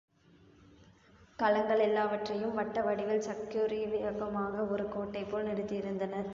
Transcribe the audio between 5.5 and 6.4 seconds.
நிறுத்தியிருந்தனர்.